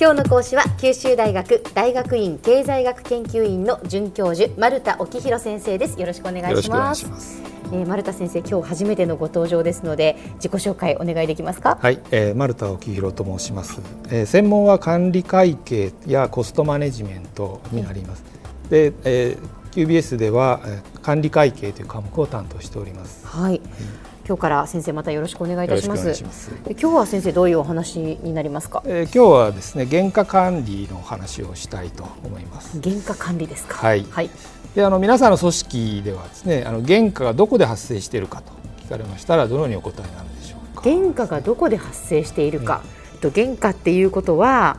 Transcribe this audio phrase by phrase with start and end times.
[0.00, 6.00] 今日の講師は九州大学大学院経済学研究院の准教授丸田沖弘先生です。
[6.00, 7.06] よろしくお願いします。
[7.66, 11.78] えー、丸田先生今日初めてのご登場ですので自己紹介お願いできますか？
[11.80, 13.80] はい、えー、丸田沖弘と申します、
[14.10, 18.24] えー、専門は管理会計やコストマネジメントになります、
[18.68, 20.60] で、えー、QBS では
[21.02, 23.24] 管理会計という科目を担当しております。
[23.26, 23.60] はい。
[24.26, 26.06] 今日から先生またよろしくお願いいたします。
[26.24, 28.82] ます今日は先生どういうお話になりますか？
[28.86, 32.80] えー、今日はですね原価管理の話をしたいと思います。
[32.80, 33.76] 原価管理ですか？
[33.76, 34.06] はい。
[34.10, 34.30] はい。
[34.74, 38.50] であの皆さんの組織ではですねあの原価がどこで発生しているかと
[38.86, 40.82] 聞かれましたらどのようにお答えになるでしょうか？
[40.82, 42.82] 原価がどこで発生しているか。
[43.20, 44.78] と原価っていうことは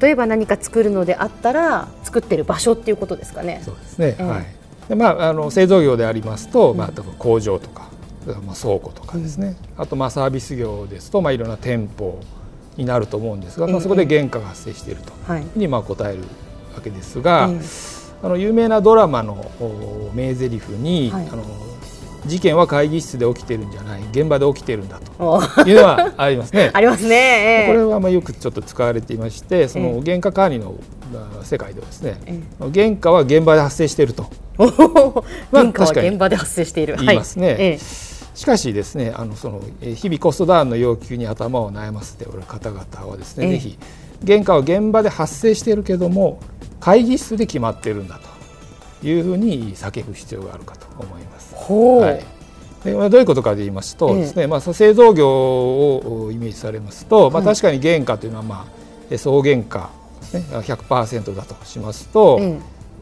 [0.00, 3.60] 例えば何か作るのであったら作ってる場所っていうことですかね？
[3.64, 4.16] そうですね。
[4.20, 4.46] えー、はい。
[4.88, 7.90] でまああの製造業でありますと、まあ工場とか、
[8.26, 9.56] まあ倉庫とかですね。
[9.76, 12.20] うん、あとまあサービス業ですとまあいろんな店舗
[12.76, 15.12] になると思うんですが、まあそこで原価が発生していると。
[15.56, 16.22] にまあ答える
[16.74, 19.50] わけですが、えー、あの有名なドラマの
[20.14, 21.44] 名台詞に、はい、あの
[22.26, 25.42] 事件は会議室で起きてるんじゃない現場で起きてるんだと。
[25.66, 26.70] いうのはありますね。
[26.72, 30.74] ありますね、えー、これはまあよくちょっと使われていましてその原価管理の
[31.42, 34.26] 世界ではですね、えー、原価は現場で発生していると。
[35.50, 36.96] 原価は現場で発生している。
[36.96, 37.46] 言いますね。
[37.46, 37.78] はいえ。
[37.80, 43.78] ーしかしですねあのその日々コストダウンの要求に頭を悩ませておる方々はですね、ええ、ぜひ
[44.26, 46.40] 原価は現場で発生しているけれども
[46.80, 48.18] 会議室で決まっているんだ
[49.00, 51.54] というふうに叫ぶ必要があるかと思います。
[51.54, 52.24] はい、
[52.84, 58.66] でまあ、どういうことかと言いますとですね、え、まあ、製造業をイメージされますと、まあ、確かに原価というのは、ま
[59.12, 59.90] あ、総原価、
[60.32, 62.40] ね、100%だとしますと、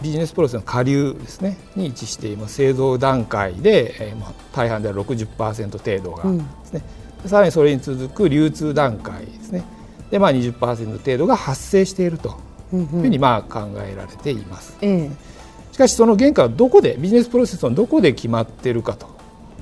[0.02, 2.54] ビジネスプロセスの下流ですねに位置しています。
[2.54, 6.82] 製造段階で、えーまあ、大半では60%程度がですね、
[7.24, 9.64] うん、さらにそれに続く流通段階ですね。
[10.10, 12.38] で、まあ20%程度が発生していると
[12.72, 14.76] いうふうにまあ考えられています。
[14.80, 15.16] うん、
[15.72, 19.08] しかしその原価はどこでビジネスプロセスのどこで決まっているかと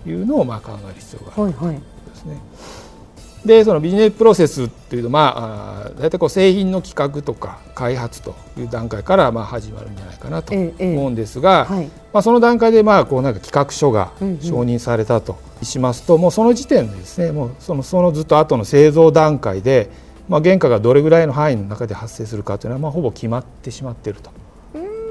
[0.07, 1.67] いうのをまあ考える必要があるんですね。
[1.67, 2.88] はいはい
[3.49, 19.91] でそのビジネスプロセスっていうとまあ大体こう製品の企画とか開発という段階からまあ始まるんじゃないかなと思うんですが、ええはい、まあ、その段階でまあこうなんか企画書が承認されたとしますと、うんうん、もうその時点でですねもうそのそのずっと後の製造段階で、
[20.29, 24.31] まあ、原価がどれぐらいの範囲の中で発生するかというのはまあほぼ決まってしまっていると。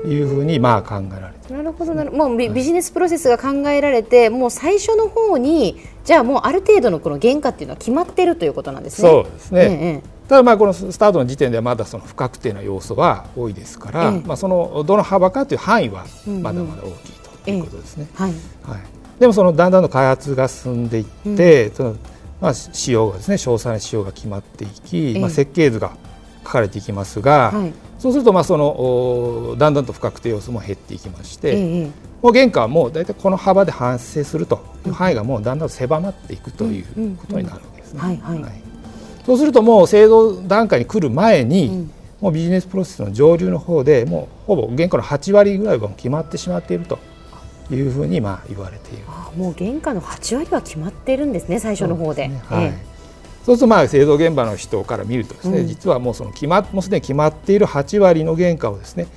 [0.06, 9.10] いうふうにまあ考えられて、なるほどなるもうビビジネスプロセスが考えられて、もう最初の方にじゃあもうある程度のこの原価っていうのは決まっているということなんですね。
[9.10, 9.62] そうですね。
[9.62, 16.06] ええ、ただまあこのスタートの時点ではまだその不確定な要素は多いですから、え、まあそのどの幅かという範囲は
[16.42, 17.14] まだまだ大きい
[17.46, 18.08] ということですね。
[18.14, 18.32] はい。
[18.64, 18.80] はい。
[19.20, 21.06] でもそのだんだんの開発が進んでいっ
[21.36, 21.96] て、うん、その
[22.40, 25.98] まあ仕様がですね詳細な仕様が決まっていき、まあ設計図が
[26.44, 31.92] 書かれていきますが、はい、そうするとまあそのだんだんと不確定要素も減っていきまして、ええ、
[32.22, 38.22] もう原価はもう大体この幅で発生するという範囲がもうだんだん狭まっていくということになるわけですね。
[39.26, 41.92] そうするともう製造段階に来る前に、うん、
[42.22, 46.98] もうビジネスプロセスの上流の方でもうほぼ原価の8割ぐらいは決まってしまっていると
[47.70, 49.04] いうふうにまあ言われている。
[49.08, 52.24] あもう原価の8割は決まっているんですね最初の方で。
[52.24, 52.97] でね、はい、ええ
[53.48, 59.08] そうするとまあ製造現場の人から見るとですね、うん、実はもうその決まもうすでに決まっている8割の原価をですね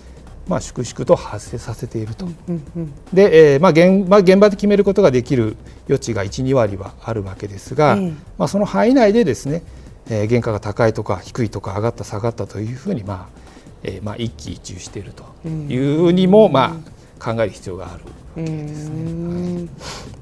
[0.49, 9.63] まあ、粛々と発生させていると、うんうん、で、えーまあ現まあ、現場で決めることができる余地が1、2割はあるわけですが、うん、まあ、その範囲内でですね、
[10.09, 13.39] えー、原価が高いとか低いとか上がった下がったというふうに、まあ
[13.85, 16.81] えーまあ、一喜一憂しているというふうにも、ま
[17.21, 19.69] あ、考える必要があるわけですね。
[19.69, 20.20] はい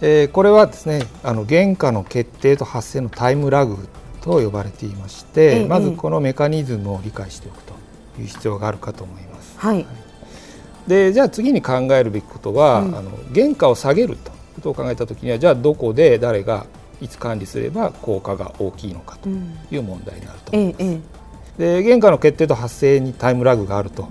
[0.00, 3.88] えー、これはですねあの原価の決定と発生のタイムラグ
[4.20, 7.74] と呼ばれていまして、まずこのメカニズムを理解しておくと
[8.20, 9.58] いう必要があるかと思います。
[9.58, 9.86] はい、
[10.86, 16.66] でじゃあ次に考えるべきことは、うん、あの原価を下げるということを考えたときにはじゃあどこで誰が
[17.00, 20.82] いつ管理すれば効果が大きいのかという問題になると思います。
[20.82, 21.02] うん
[21.58, 24.06] で原価の決定と発生にタイムラグがあるという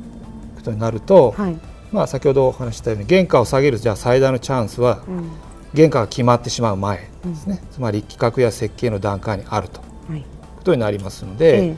[0.58, 1.58] ことになると、はい、
[1.94, 5.32] まあ、先ほどお話したように原価を下げるじゃあ最大のチャンスは、うん
[5.76, 9.82] 原価が決まってしまう前ですね、うん、つまり企画や設計の段階にあると、
[10.14, 10.20] い。
[10.20, 10.24] う
[10.58, 11.76] ことになりますので、え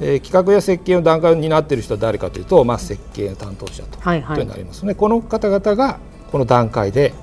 [0.00, 0.14] え。
[0.16, 3.98] ー、企画や設計の段階になっている人は誰かというと、まあ、設計の担当者と。
[4.14, 5.98] いうことになりますので、はいはい、この方々が
[6.30, 7.14] この段階で、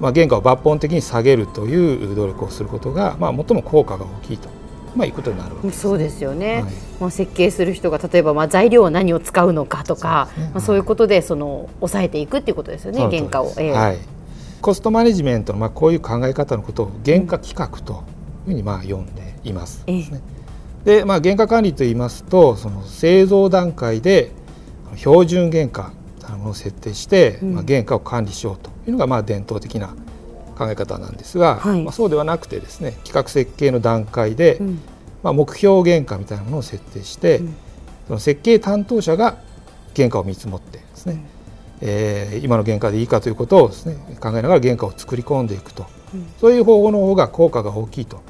[0.00, 4.48] まあ、原価を抜本的に下げるという努力をすることが、まあ、最も効果が大きいと。
[4.94, 13.54] まあ、いうことになるそうですよね、はい、まあ、設計する人が例えばまあ材料は何を使うのかとかそう、ね,、まあ、そういうことでその抑えていくっていうことですよね、原価を。
[13.56, 13.98] えー、はい
[14.62, 17.98] コストマネジメントのまあこういう考え方のことを原価企画という
[18.46, 20.22] ふうにまあ読んでいます、ね。
[20.84, 24.30] で、まあ、原価管理といいますとその製造段階で
[24.96, 25.92] 標準原価
[26.22, 29.94] なものを設定して、うん、まあ、原価を管理しようというのがまあ伝統的な
[30.56, 34.80] 考え方なんですが、はい、まあ、そうではなくてですね企画設計の段階で、うん、
[35.24, 37.54] まあ、目標原価みたいなものを設定して、うん、
[38.06, 39.38] その設計担当者が
[39.96, 41.24] 原価を見積もってですね、
[41.84, 45.86] えー、今の原価でいいかということをです、ね、考えながら原価を作り込んでいくと、
[46.40, 48.22] そういう方法の方が効果が大きいと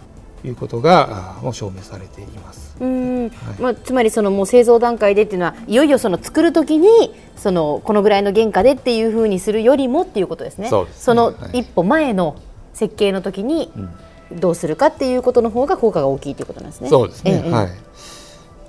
[0.43, 2.75] いうことがもう証明されています。
[2.81, 6.89] うん、はい、まあ、つまりそのもう製造段階でっていうのはいよいよその作るときに
[7.37, 10.69] そのこのぐらいの原価でっていうふうにするよりもっていうことですね。
[10.69, 12.37] そ、ね、その一歩前の
[12.73, 13.71] 設計の時に
[14.33, 16.89] どうするかっていうことの方が効果が大きいということなんですね。
[16.89, 17.43] そうですね。
[17.45, 17.69] ええ、はい。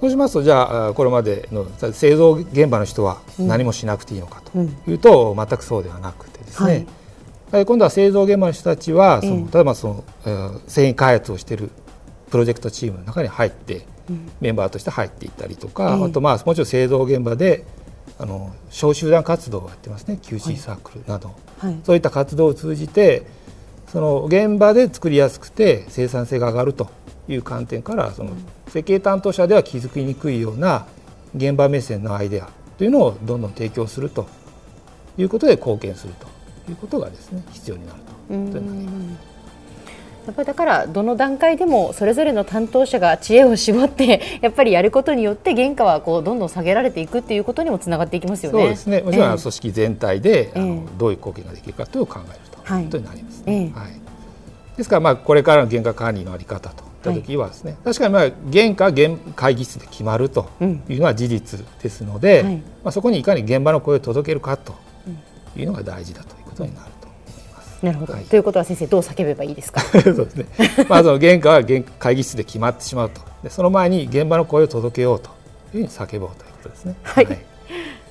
[0.03, 6.85] そうしますとじゃあこれまでの製造現場の人は何もしなくていいのかというと、全くそうではなくてですね。
[7.49, 11.69] はい、今度は製造現場の人たちはその、例えばその、えー、繊維開発をしている
[12.29, 13.85] プロジェクトチームの中に入って、
[14.41, 17.63] メンバーとして入っていったりとか、あとまあもちろん製造現場で
[18.19, 20.19] あの小集団活動をやってますね。
[20.21, 23.25] QC サークルなど、はい、そういった活動を通じて
[23.87, 26.89] その現場で作りやすくて生産性が上がると
[27.27, 28.31] いう観点からその
[28.67, 30.85] 設計担当者では気づきにくいような
[31.35, 34.27] 現場目線のアイデアというのをどんどん提供すると
[35.17, 39.33] いうことで貢献するということがですね必要になるということになります。
[40.25, 48.59] やっぱりだからどの段階でもそれぞれの担当者が知恵を絞って やっぱりやることによって原価はこうどんどん下げられていくっていうことにもつながっていきますよね。
[48.59, 49.01] そうですね。
[49.01, 53.91] もちろん組織全体で、えー、あのどういう貢献ができるかというを考えるということになります、ね、はい。
[54.77, 64.75] ですからまあこれからの原価管理のあり方といった時はですね、はい、確かにまあ原価原会議室で決まるというのは事実ですので、うんはい、まあそこにいかに現場の声を届けるかと
[65.55, 66.93] いうのが大事だということになる。
[67.83, 69.81] なるほど、はい、ということは先生どう叫べばいいですか？
[69.91, 70.45] そうですね。
[70.87, 71.63] まあその原価は
[71.99, 73.19] 会議室で決まってしまうと。
[73.43, 75.31] でその前に現場の声を届けようという
[75.73, 76.95] ふうに叫ぼうということですね。
[77.03, 77.39] はい、はい、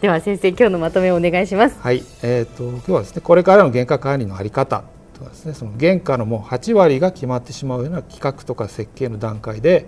[0.03, 1.77] では先生今日のまとめをお願いします。
[1.81, 4.85] はい、えっ、ー、と今日はですねこれからの原価管理のあり方と
[5.23, 9.87] かですねその原価のもう8割が決まってしまうような企画とか設計の段階で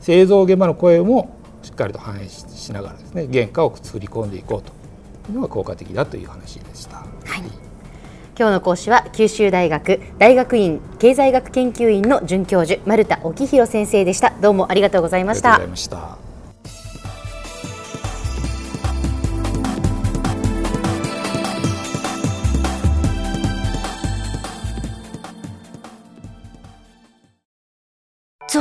[0.00, 4.72] 製造現場の声もしっかりと反映しながらですね原価を作り込んでいこうと
[5.30, 6.96] いうのが効果的だという話でした。
[6.96, 7.72] はい。
[8.36, 14.32] 今日の講師は九州大学大学院経済学研究院の准教授丸田沖弘先生でした。
[14.40, 15.60] どうもありがとうございました